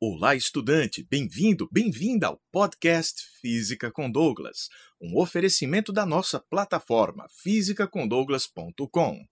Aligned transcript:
Olá, 0.00 0.36
estudante! 0.36 1.04
Bem-vindo, 1.10 1.68
bem-vinda 1.72 2.28
ao 2.28 2.40
podcast 2.52 3.20
Física 3.40 3.90
com 3.90 4.08
Douglas, 4.08 4.68
um 5.00 5.20
oferecimento 5.20 5.92
da 5.92 6.06
nossa 6.06 6.38
plataforma 6.38 7.26
fisicacondouglas.com. 7.42 9.26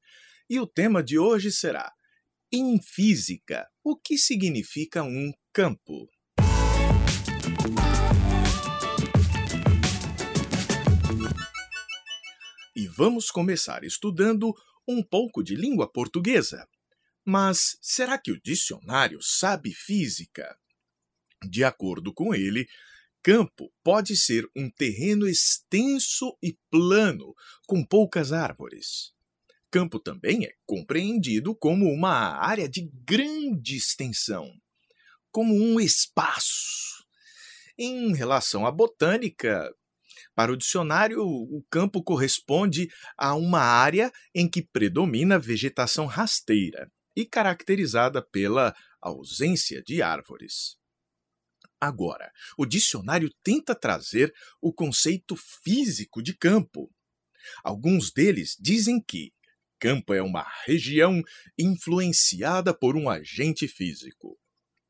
E 0.50 0.58
o 0.58 0.66
tema 0.66 1.04
de 1.04 1.21
hoje 1.21 1.52
será: 1.52 1.92
Em 2.52 2.82
física, 2.82 3.64
o 3.84 3.96
que 3.96 4.18
significa 4.18 5.04
um 5.04 5.32
campo? 5.52 6.08
E 12.74 12.88
vamos 12.88 13.30
começar 13.30 13.85
estudando 13.85 14.53
um 14.85 15.01
pouco 15.01 15.44
de 15.44 15.54
língua 15.54 15.88
portuguesa. 15.88 16.66
Mas 17.29 17.77
será 17.83 18.16
que 18.16 18.30
o 18.30 18.41
dicionário 18.41 19.19
sabe 19.20 19.75
física? 19.75 20.56
De 21.45 21.65
acordo 21.65 22.15
com 22.15 22.33
ele, 22.33 22.69
campo 23.21 23.73
pode 23.83 24.17
ser 24.17 24.48
um 24.55 24.71
terreno 24.71 25.27
extenso 25.27 26.39
e 26.41 26.57
plano, 26.70 27.34
com 27.67 27.84
poucas 27.84 28.33
árvores. 28.33 29.12
Campo 29.73 29.98
também 29.98 30.45
é 30.45 30.53
compreendido 30.65 31.53
como 31.53 31.93
uma 31.93 32.39
área 32.39 32.69
de 32.69 32.89
grande 33.05 33.75
extensão, 33.77 34.48
como 35.33 35.53
um 35.53 35.81
espaço. 35.81 37.05
Em 37.77 38.15
relação 38.15 38.65
à 38.65 38.70
botânica, 38.70 39.69
para 40.33 40.53
o 40.53 40.56
dicionário, 40.56 41.23
o 41.27 41.61
campo 41.69 42.05
corresponde 42.05 42.89
a 43.19 43.34
uma 43.34 43.61
área 43.61 44.12
em 44.33 44.48
que 44.48 44.62
predomina 44.62 45.41
vegetação 45.41 46.06
rasteira 46.06 46.89
e 47.16 47.25
caracterizada 47.25 48.23
pela 48.23 48.77
ausência 49.01 49.83
de 49.83 50.02
árvores. 50.02 50.77
Agora, 51.80 52.30
o 52.56 52.66
dicionário 52.66 53.30
tenta 53.42 53.75
trazer 53.75 54.33
o 54.61 54.72
conceito 54.72 55.34
físico 55.37 56.22
de 56.22 56.37
campo. 56.37 56.91
Alguns 57.64 58.12
deles 58.12 58.56
dizem 58.61 59.00
que 59.00 59.33
campo 59.78 60.14
é 60.14 60.22
uma 60.22 60.47
região 60.64 61.22
influenciada 61.59 62.77
por 62.77 62.97
um 62.97 63.09
agente 63.09 63.69
físico. 63.69 64.39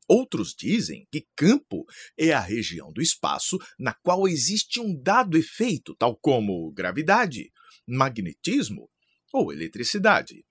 Outros 0.07 0.55
dizem 0.57 1.05
que 1.11 1.27
campo 1.35 1.85
é 2.17 2.31
a 2.31 2.39
região 2.39 2.93
do 2.93 3.01
espaço 3.01 3.57
na 3.77 3.93
qual 3.93 4.25
existe 4.27 4.79
um 4.79 4.97
dado 4.97 5.37
efeito, 5.37 5.93
tal 5.95 6.15
como 6.15 6.71
gravidade, 6.71 7.51
magnetismo 7.85 8.89
ou 9.33 9.51
eletricidade. 9.51 10.45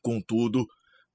Contudo, 0.00 0.66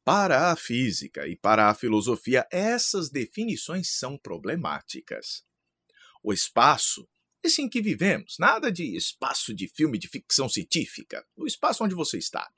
para 0.03 0.51
a 0.51 0.55
física 0.55 1.27
e 1.27 1.35
para 1.35 1.69
a 1.69 1.75
filosofia, 1.75 2.45
essas 2.51 3.09
definições 3.09 3.97
são 3.97 4.17
problemáticas. 4.17 5.43
O 6.21 6.33
espaço, 6.33 7.07
esse 7.43 7.61
em 7.61 7.69
que 7.69 7.81
vivemos, 7.81 8.35
nada 8.39 8.71
de 8.71 8.95
espaço 8.95 9.53
de 9.53 9.67
filme 9.67 9.97
de 9.97 10.07
ficção 10.07 10.49
científica, 10.49 11.25
o 11.35 11.45
espaço 11.45 11.83
onde 11.83 11.95
você 11.95 12.17
está, 12.17 12.49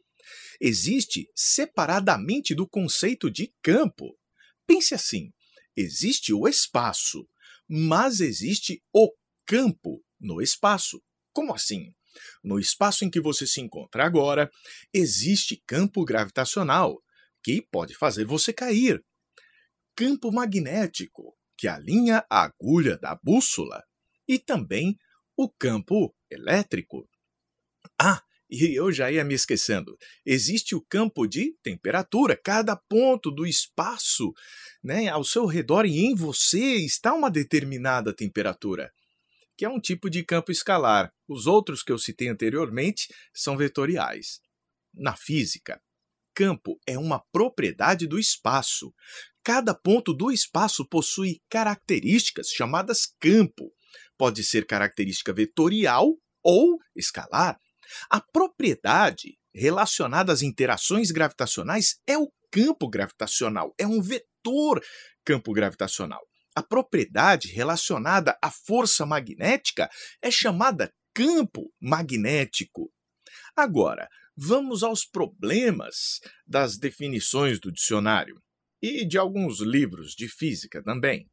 existe 0.60 1.30
separadamente 1.36 2.56
do 2.56 2.68
conceito 2.68 3.30
de 3.30 3.54
campo. 3.62 4.18
Pense 4.66 4.94
assim: 4.96 5.32
existe 5.76 6.34
o 6.34 6.48
espaço, 6.48 7.28
mas 7.68 8.20
existe 8.20 8.82
o 8.94 9.12
campo 9.46 10.04
no 10.20 10.42
espaço. 10.42 11.02
Como 11.32 11.54
assim? 11.54 11.94
No 12.44 12.60
espaço 12.60 13.04
em 13.04 13.10
que 13.10 13.20
você 13.20 13.46
se 13.46 13.60
encontra 13.62 14.06
agora, 14.06 14.50
existe 14.94 15.62
campo 15.68 16.06
gravitacional, 16.06 17.02
que 17.46 17.62
pode 17.62 17.94
fazer 17.94 18.26
você 18.26 18.52
cair. 18.52 19.06
Campo 19.96 20.32
magnético, 20.32 21.38
que 21.56 21.68
alinha 21.68 22.26
a 22.28 22.42
agulha 22.42 22.98
da 22.98 23.16
bússola. 23.22 23.84
E 24.28 24.40
também 24.40 24.98
o 25.38 25.48
campo 25.48 26.12
elétrico. 26.28 27.08
Ah, 28.02 28.24
e 28.50 28.76
eu 28.76 28.92
já 28.92 29.12
ia 29.12 29.24
me 29.24 29.36
esquecendo. 29.36 29.96
Existe 30.26 30.74
o 30.74 30.82
campo 30.82 31.28
de 31.28 31.56
temperatura. 31.62 32.36
Cada 32.36 32.76
ponto 32.76 33.30
do 33.30 33.46
espaço 33.46 34.34
né, 34.84 35.08
ao 35.08 35.24
seu 35.24 35.46
redor 35.46 35.86
e 35.86 36.00
em 36.00 36.16
você 36.16 36.78
está 36.78 37.14
uma 37.14 37.30
determinada 37.30 38.12
temperatura, 38.12 38.92
que 39.56 39.66
é 39.66 39.70
um 39.70 39.80
tipo 39.80 40.10
de 40.10 40.24
campo 40.24 40.52
escalar. 40.52 41.14
Os 41.28 41.46
outros 41.46 41.84
que 41.84 41.92
eu 41.92 42.00
citei 42.00 42.28
anteriormente 42.28 43.08
são 43.32 43.56
vetoriais. 43.56 44.42
Na 44.92 45.16
física, 45.16 45.80
campo 46.36 46.78
é 46.86 46.98
uma 46.98 47.24
propriedade 47.32 48.06
do 48.06 48.20
espaço. 48.20 48.94
Cada 49.44 49.74
ponto 49.74 50.14
do 50.14 50.32
espaço 50.32 50.88
possui 50.88 51.42
características 51.50 52.50
chamadas 52.50 53.08
campo. 53.20 53.72
Pode 54.18 54.44
ser 54.44 54.66
característica 54.66 55.34
vetorial 55.34 56.18
ou 56.44 56.78
escalar. 56.96 57.58
A 58.10 58.20
propriedade 58.20 59.38
relacionada 59.54 60.34
às 60.34 60.42
interações 60.42 61.12
gravitacionais 61.12 62.00
é 62.06 62.18
o 62.18 62.32
campo 62.52 62.90
gravitacional, 62.90 63.74
é 63.78 63.88
um 63.88 64.02
vetor 64.02 64.84
campo 65.24 65.54
gravitacional. 65.54 66.22
A 66.56 66.64
propriedade 66.64 67.50
relacionada 67.50 68.38
à 68.42 68.50
força 68.50 69.06
magnética 69.06 69.90
é 70.22 70.32
chamada 70.32 70.92
campo 71.14 71.72
magnético. 71.82 72.92
Agora, 73.56 74.10
vamos 74.36 74.84
aos 74.84 75.06
problemas 75.06 76.20
das 76.46 76.78
definições 76.78 77.60
do 77.60 77.72
dicionário 77.72 78.42
e 78.82 79.06
de 79.06 79.18
alguns 79.18 79.62
livros 79.62 80.14
de 80.14 80.28
física 80.28 80.84
também. 80.84 81.30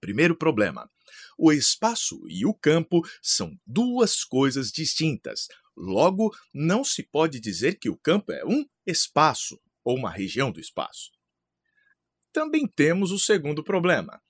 Primeiro 0.00 0.36
problema: 0.36 0.90
o 1.38 1.52
espaço 1.52 2.20
e 2.28 2.44
o 2.46 2.54
campo 2.54 3.02
são 3.22 3.56
duas 3.66 4.24
coisas 4.24 4.70
distintas. 4.70 5.46
Logo, 5.76 6.34
não 6.52 6.82
se 6.82 7.02
pode 7.02 7.38
dizer 7.38 7.78
que 7.78 7.88
o 7.88 7.96
campo 7.96 8.32
é 8.32 8.44
um 8.44 8.64
espaço 8.86 9.60
ou 9.84 9.96
uma 9.96 10.10
região 10.10 10.50
do 10.50 10.58
espaço. 10.58 11.10
Também 12.32 12.66
temos 12.66 13.12
o 13.12 13.18
segundo 13.18 13.62
problema. 13.62 14.20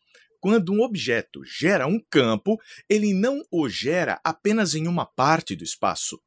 Quando 0.41 0.73
um 0.73 0.83
objeto 0.83 1.43
gera 1.45 1.87
um 1.87 1.99
campo, 2.11 2.61
ele 2.89 3.15
não 3.15 3.43
o 3.51 3.69
gera 3.69 4.21
apenas 4.23 4.75
em 4.75 4.87
uma 4.87 5.07
parte 5.07 5.57
do 5.57 5.65
espaço, 5.65 6.21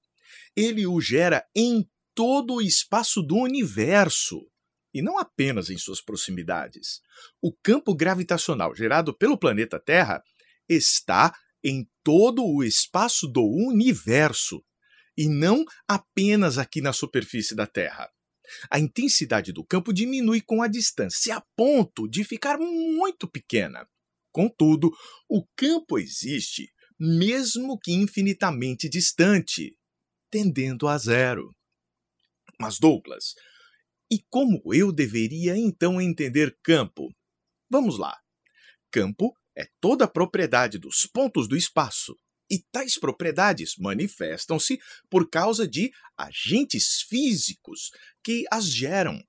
ele 0.55 0.85
o 0.85 0.99
gera 0.99 1.45
em 1.55 1.87
todo 2.13 2.55
o 2.55 2.61
espaço 2.61 3.21
do 3.21 3.35
universo 3.35 4.45
e 4.93 5.01
não 5.01 5.17
apenas 5.17 5.69
em 5.69 5.77
suas 5.77 6.01
proximidades. 6.01 6.99
O 7.41 7.53
campo 7.53 7.95
gravitacional 7.95 8.75
gerado 8.75 9.15
pelo 9.15 9.37
planeta 9.37 9.79
Terra 9.79 10.21
está 10.67 11.33
em 11.63 11.87
todo 12.03 12.43
o 12.45 12.63
espaço 12.63 13.27
do 13.27 13.43
universo 13.43 14.63
e 15.17 15.27
não 15.27 15.63
apenas 15.87 16.57
aqui 16.57 16.81
na 16.81 16.93
superfície 16.93 17.55
da 17.55 17.67
Terra. 17.67 18.09
A 18.69 18.79
intensidade 18.79 19.51
do 19.53 19.63
campo 19.63 19.93
diminui 19.93 20.41
com 20.41 20.63
a 20.63 20.67
distância 20.67 21.35
a 21.35 21.43
ponto 21.55 22.07
de 22.07 22.23
ficar 22.23 22.57
muito 22.57 23.27
pequena. 23.27 23.87
Contudo, 24.31 24.91
o 25.29 25.45
campo 25.55 25.99
existe 25.99 26.71
mesmo 26.99 27.79
que 27.79 27.93
infinitamente 27.93 28.89
distante 28.89 29.77
tendendo 30.29 30.87
a 30.87 30.97
zero. 30.97 31.55
Mas, 32.59 32.77
Douglas, 32.79 33.35
e 34.11 34.19
como 34.29 34.61
eu 34.73 34.91
deveria 34.91 35.55
então 35.55 36.01
entender 36.01 36.57
campo? 36.63 37.13
Vamos 37.69 37.97
lá. 37.97 38.17
Campo 38.91 39.33
é 39.55 39.67
toda 39.79 40.05
a 40.05 40.07
propriedade 40.07 40.77
dos 40.77 41.05
pontos 41.05 41.47
do 41.47 41.55
espaço, 41.55 42.15
e 42.49 42.59
tais 42.71 42.97
propriedades 42.97 43.75
manifestam-se 43.77 44.79
por 45.09 45.29
causa 45.29 45.67
de 45.67 45.91
agentes 46.17 47.01
físicos 47.07 47.91
que 48.23 48.45
as 48.51 48.65
geram. 48.65 49.21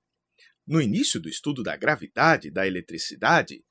No 0.65 0.81
início 0.81 1.19
do 1.19 1.29
estudo 1.29 1.61
da 1.61 1.75
gravidade 1.75 2.47
e 2.47 2.51
da 2.51 2.65
eletricidade, 2.65 3.63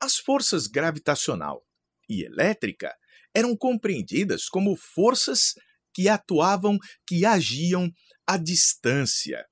as 0.00 0.16
forças 0.16 0.66
gravitacional 0.66 1.64
e 2.08 2.24
elétrica 2.24 2.94
eram 3.34 3.56
compreendidas 3.56 4.48
como 4.48 4.74
forças 4.74 5.54
que 5.96 6.10
atuavam, 6.10 6.76
que 7.06 7.24
agiam 7.24 7.90
à 8.26 8.36
distância. 8.36 9.42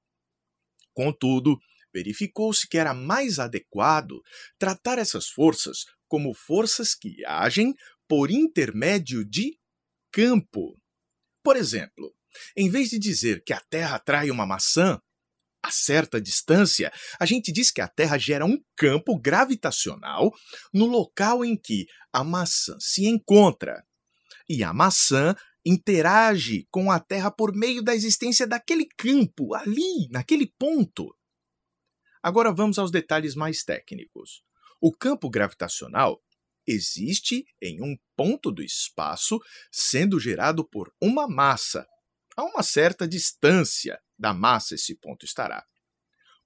Contudo, 0.93 1.57
verificou-se 1.91 2.69
que 2.69 2.77
era 2.77 2.93
mais 2.93 3.39
adequado 3.39 4.21
tratar 4.59 4.99
essas 4.99 5.27
forças 5.27 5.87
como 6.07 6.35
forças 6.35 6.95
que 6.95 7.25
agem 7.25 7.73
por 8.07 8.31
intermédio 8.31 9.25
de 9.25 9.59
campo. 10.13 10.79
Por 11.43 11.57
exemplo, 11.57 12.15
em 12.55 12.69
vez 12.69 12.91
de 12.91 12.99
dizer 12.99 13.43
que 13.43 13.55
a 13.55 13.61
Terra 13.71 13.97
atrai 13.97 14.31
uma 14.31 14.45
maçã 14.45 15.01
a 15.63 15.71
certa 15.71 16.21
distância, 16.21 16.93
a 17.19 17.25
gente 17.25 17.51
diz 17.51 17.71
que 17.71 17.81
a 17.81 17.89
Terra 17.89 18.19
gera 18.19 18.45
um 18.45 18.63
campo 18.77 19.19
gravitacional 19.19 20.31
no 20.75 20.85
local 20.85 21.43
em 21.43 21.57
que 21.57 21.87
a 22.13 22.23
maçã 22.23 22.77
se 22.79 23.07
encontra. 23.07 23.83
E 24.47 24.63
a 24.63 24.75
maçã 24.75 25.35
interage 25.65 26.67
com 26.71 26.91
a 26.91 27.01
Terra 27.01 27.31
por 27.31 27.55
meio 27.55 27.83
da 27.83 27.95
existência 27.95 28.47
daquele 28.47 28.87
campo, 28.97 29.55
ali, 29.55 30.09
naquele 30.11 30.47
ponto. 30.59 31.17
Agora 32.23 32.53
vamos 32.53 32.79
aos 32.79 32.91
detalhes 32.91 33.35
mais 33.35 33.63
técnicos. 33.63 34.43
O 34.81 34.93
campo 34.93 35.31
gravitacional 35.31 36.23
existe 36.67 37.45
em 37.61 37.83
um 37.83 37.97
ponto 38.17 38.51
do 38.51 38.63
espaço 38.63 39.39
sendo 39.71 40.19
gerado 40.19 40.67
por 40.67 40.93
uma 41.01 41.29
massa, 41.29 41.87
a 42.37 42.45
uma 42.45 42.63
certa 42.63 43.07
distância 43.07 44.01
da 44.19 44.33
massa 44.33 44.75
esse 44.75 44.95
ponto 44.97 45.25
estará. 45.25 45.65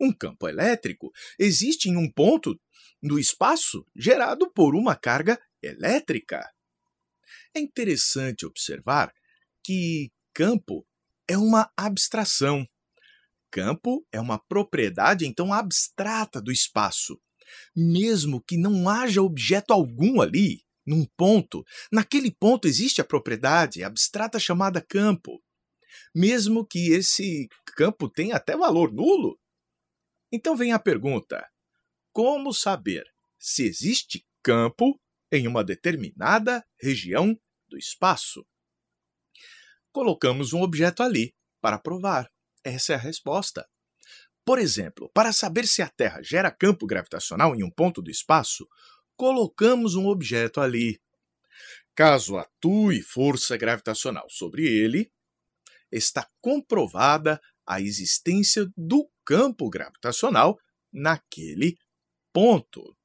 Um 0.01 0.13
campo 0.13 0.49
elétrico 0.49 1.11
existe 1.39 1.89
em 1.89 1.97
um 1.97 2.11
ponto 2.11 2.59
do 3.03 3.19
espaço 3.19 3.85
gerado 3.97 4.51
por 4.53 4.75
uma 4.75 4.95
carga 4.95 5.41
elétrica. 5.63 6.49
É 7.55 7.61
interessante 7.61 8.47
observar 8.47 9.13
que 9.63 10.11
campo 10.33 10.87
é 11.27 11.37
uma 11.37 11.71
abstração. 11.77 12.67
Campo 13.51 14.07
é 14.13 14.21
uma 14.21 14.39
propriedade 14.39 15.27
então 15.27 15.53
abstrata 15.53 16.41
do 16.41 16.53
espaço. 16.53 17.21
Mesmo 17.75 18.43
que 18.43 18.57
não 18.57 18.89
haja 18.89 19.23
objeto 19.23 19.73
algum 19.73 20.21
ali, 20.21 20.63
num 20.87 21.05
ponto, 21.17 21.65
naquele 21.93 22.31
ponto 22.31 22.67
existe 22.67 23.01
a 23.01 23.05
propriedade 23.05 23.83
abstrata 23.83 24.39
chamada 24.39 24.81
campo. 24.81 25.43
Mesmo 26.15 26.67
que 26.67 26.93
esse 26.93 27.49
campo 27.77 28.09
tenha 28.09 28.37
até 28.37 28.57
valor 28.57 28.93
nulo. 28.93 29.39
Então 30.33 30.57
vem 30.57 30.73
a 30.73 30.79
pergunta: 30.79 31.47
como 32.13 32.53
saber 32.53 33.05
se 33.39 33.65
existe 33.65 34.27
campo 34.43 34.99
em 35.31 35.47
uma 35.47 35.65
determinada 35.65 36.65
região 36.81 37.39
do 37.69 37.77
espaço? 37.77 38.47
Colocamos 39.93 40.53
um 40.53 40.63
objeto 40.63 41.03
ali 41.03 41.35
para 41.61 41.79
provar. 41.79 42.31
Essa 42.65 42.93
é 42.93 42.97
a 42.97 42.99
resposta. 42.99 43.69
Por 44.45 44.59
exemplo, 44.59 45.11
para 45.13 45.33
saber 45.33 45.67
se 45.67 45.83
a 45.83 45.89
Terra 45.89 46.23
gera 46.23 46.51
campo 46.51 46.87
gravitacional 46.87 47.55
em 47.55 47.63
um 47.63 47.71
ponto 47.71 48.01
do 48.01 48.11
espaço, 48.11 48.67
colocamos 49.17 49.95
um 49.95 50.07
objeto 50.07 50.61
ali. 50.61 51.01
Caso 51.95 52.37
atue 52.37 53.03
força 53.03 53.57
gravitacional 53.57 54.27
sobre 54.31 54.65
ele, 54.65 55.13
está 55.91 56.29
comprovada 56.41 57.41
a 57.67 57.81
existência 57.81 58.67
do 58.77 59.11
campo 59.25 59.69
gravitacional 59.69 60.59
naquele 60.93 61.77
ponto. 62.33 62.97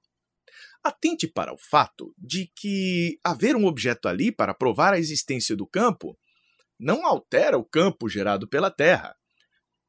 Atente 0.84 1.28
para 1.28 1.54
o 1.54 1.58
fato 1.58 2.14
de 2.18 2.52
que 2.56 3.18
haver 3.24 3.56
um 3.56 3.66
objeto 3.66 4.08
ali 4.08 4.32
para 4.32 4.54
provar 4.54 4.94
a 4.94 5.00
existência 5.00 5.56
do 5.56 5.66
campo 5.66 6.18
não 6.78 7.06
altera 7.06 7.58
o 7.58 7.64
campo 7.64 8.10
gerado 8.10 8.48
pela 8.48 8.70
Terra. 8.70 9.16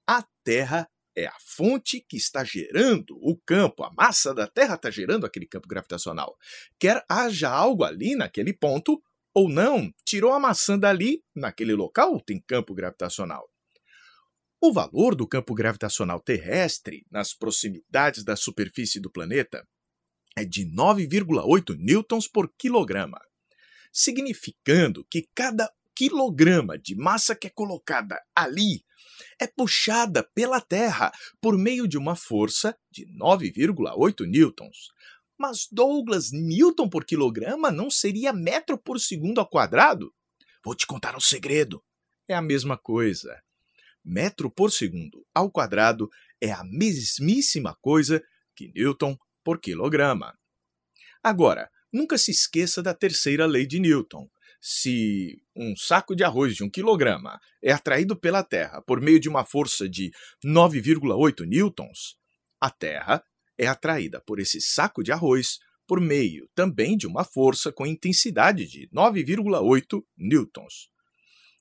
A 0.06 0.24
Terra 0.44 0.88
é 1.16 1.26
a 1.26 1.36
fonte 1.40 2.00
que 2.00 2.16
está 2.16 2.44
gerando 2.44 3.16
o 3.20 3.36
campo, 3.44 3.82
a 3.82 3.92
massa 3.92 4.34
da 4.34 4.46
Terra 4.46 4.74
está 4.74 4.90
gerando 4.90 5.26
aquele 5.26 5.46
campo 5.46 5.66
gravitacional. 5.66 6.36
Quer 6.78 7.04
haja 7.08 7.50
algo 7.50 7.84
ali 7.84 8.14
naquele 8.14 8.52
ponto 8.52 9.02
ou 9.32 9.48
não, 9.48 9.92
tirou 10.04 10.32
a 10.32 10.38
maçã 10.38 10.78
dali, 10.78 11.24
naquele 11.34 11.74
local 11.74 12.20
tem 12.20 12.40
campo 12.40 12.72
gravitacional. 12.72 13.48
O 14.60 14.72
valor 14.72 15.14
do 15.14 15.26
campo 15.26 15.54
gravitacional 15.54 16.20
terrestre 16.20 17.04
nas 17.10 17.34
proximidades 17.34 18.24
da 18.24 18.36
superfície 18.36 19.00
do 19.00 19.10
planeta 19.10 19.66
é 20.36 20.44
de 20.44 20.66
9,8 20.66 21.76
newtons 21.78 22.26
por 22.26 22.52
quilograma, 22.58 23.20
significando 23.92 25.06
que 25.10 25.28
cada 25.34 25.70
quilograma 25.94 26.76
de 26.76 26.94
massa 26.96 27.34
que 27.34 27.46
é 27.46 27.50
colocada 27.50 28.20
ali 28.34 28.84
é 29.38 29.46
puxada 29.46 30.22
pela 30.34 30.60
Terra 30.60 31.12
por 31.40 31.56
meio 31.56 31.86
de 31.86 31.96
uma 31.96 32.16
força 32.16 32.76
de 32.90 33.06
9,8 33.06 34.26
newtons. 34.26 34.92
Mas 35.38 35.68
Douglas, 35.70 36.30
newton 36.32 36.88
por 36.88 37.04
quilograma 37.04 37.70
não 37.70 37.90
seria 37.90 38.32
metro 38.32 38.78
por 38.78 38.98
segundo 39.00 39.40
ao 39.40 39.48
quadrado? 39.48 40.12
Vou 40.64 40.74
te 40.74 40.86
contar 40.86 41.16
um 41.16 41.20
segredo. 41.20 41.82
É 42.28 42.34
a 42.34 42.42
mesma 42.42 42.78
coisa. 42.78 43.40
Metro 44.04 44.50
por 44.50 44.70
segundo 44.70 45.26
ao 45.34 45.50
quadrado 45.50 46.08
é 46.40 46.50
a 46.52 46.62
mesmíssima 46.64 47.76
coisa 47.80 48.22
que 48.54 48.72
newton 48.74 49.16
por 49.44 49.60
quilograma. 49.60 50.34
Agora, 51.22 51.70
nunca 51.92 52.18
se 52.18 52.30
esqueça 52.30 52.82
da 52.82 52.94
terceira 52.94 53.46
lei 53.46 53.66
de 53.66 53.78
Newton. 53.78 54.28
Se 54.60 55.42
um 55.54 55.76
saco 55.76 56.16
de 56.16 56.24
arroz 56.24 56.56
de 56.56 56.64
um 56.64 56.70
quilograma 56.70 57.38
é 57.62 57.70
atraído 57.70 58.18
pela 58.18 58.42
Terra 58.42 58.80
por 58.82 59.00
meio 59.00 59.20
de 59.20 59.28
uma 59.28 59.44
força 59.44 59.88
de 59.88 60.10
9,8 60.44 61.46
newtons, 61.46 62.16
a 62.58 62.70
Terra 62.70 63.22
é 63.58 63.66
atraída 63.66 64.22
por 64.26 64.40
esse 64.40 64.60
saco 64.60 65.02
de 65.02 65.12
arroz 65.12 65.58
por 65.86 66.00
meio 66.00 66.48
também 66.54 66.96
de 66.96 67.06
uma 67.06 67.24
força 67.24 67.70
com 67.70 67.86
intensidade 67.86 68.66
de 68.66 68.88
9,8 68.88 70.02
newtons. 70.16 70.88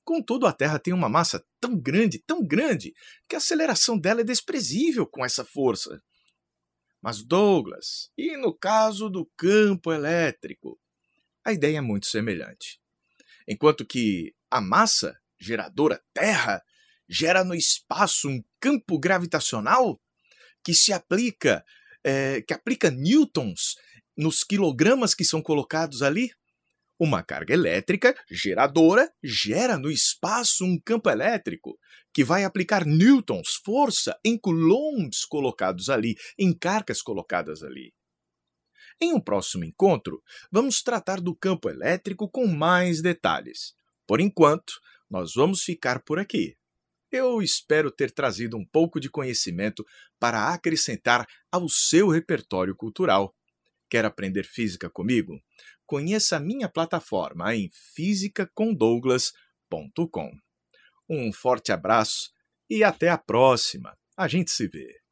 Contudo, 0.04 0.46
a 0.46 0.52
Terra 0.52 0.78
tem 0.78 0.92
uma 0.92 1.08
massa 1.08 1.42
tão 1.58 1.78
grande, 1.78 2.18
tão 2.18 2.44
grande, 2.44 2.92
que 3.28 3.34
a 3.34 3.38
aceleração 3.38 3.98
dela 3.98 4.20
é 4.20 4.24
desprezível 4.24 5.06
com 5.06 5.24
essa 5.24 5.44
força. 5.44 6.02
Mas 7.04 7.22
Douglas, 7.22 8.10
e 8.16 8.34
no 8.34 8.50
caso 8.50 9.10
do 9.10 9.26
campo 9.36 9.92
elétrico? 9.92 10.80
A 11.44 11.52
ideia 11.52 11.76
é 11.76 11.80
muito 11.82 12.06
semelhante. 12.06 12.80
Enquanto 13.46 13.84
que 13.84 14.34
a 14.50 14.58
massa 14.58 15.14
geradora 15.38 16.02
Terra 16.14 16.64
gera 17.06 17.44
no 17.44 17.54
espaço 17.54 18.26
um 18.26 18.42
campo 18.58 18.98
gravitacional 18.98 20.00
que 20.64 20.72
se 20.72 20.94
aplica, 20.94 21.62
é, 22.02 22.40
que 22.40 22.54
aplica 22.54 22.90
newtons 22.90 23.76
nos 24.16 24.42
quilogramas 24.42 25.14
que 25.14 25.26
são 25.26 25.42
colocados 25.42 26.00
ali, 26.00 26.30
uma 26.98 27.22
carga 27.22 27.52
elétrica 27.52 28.14
geradora 28.30 29.12
gera 29.22 29.76
no 29.76 29.90
espaço 29.90 30.64
um 30.64 30.78
campo 30.78 31.10
elétrico 31.10 31.78
que 32.12 32.22
vai 32.22 32.44
aplicar 32.44 32.86
newtons, 32.86 33.60
força, 33.64 34.16
em 34.24 34.38
coulombs 34.38 35.24
colocados 35.24 35.88
ali, 35.88 36.14
em 36.38 36.52
cargas 36.56 37.02
colocadas 37.02 37.62
ali. 37.62 37.92
Em 39.00 39.12
um 39.12 39.20
próximo 39.20 39.64
encontro, 39.64 40.22
vamos 40.50 40.80
tratar 40.82 41.20
do 41.20 41.34
campo 41.34 41.68
elétrico 41.68 42.30
com 42.30 42.46
mais 42.46 43.02
detalhes. 43.02 43.74
Por 44.06 44.20
enquanto, 44.20 44.74
nós 45.10 45.32
vamos 45.34 45.62
ficar 45.62 46.00
por 46.02 46.18
aqui. 46.18 46.56
Eu 47.10 47.42
espero 47.42 47.90
ter 47.90 48.10
trazido 48.12 48.56
um 48.56 48.64
pouco 48.64 49.00
de 49.00 49.10
conhecimento 49.10 49.84
para 50.18 50.52
acrescentar 50.52 51.26
ao 51.50 51.68
seu 51.68 52.08
repertório 52.08 52.74
cultural. 52.74 53.34
Quer 53.88 54.04
aprender 54.04 54.44
física 54.44 54.90
comigo? 54.90 55.40
Conheça 55.86 56.36
a 56.36 56.40
minha 56.40 56.68
plataforma 56.68 57.54
em 57.54 57.70
fisicacondouglas.com. 57.94 60.30
Um 61.08 61.32
forte 61.32 61.72
abraço 61.72 62.32
e 62.68 62.82
até 62.82 63.10
a 63.10 63.18
próxima. 63.18 63.96
A 64.16 64.26
gente 64.26 64.50
se 64.50 64.66
vê. 64.66 65.03